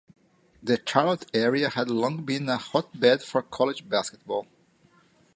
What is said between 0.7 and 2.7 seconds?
Charlotte area had long been a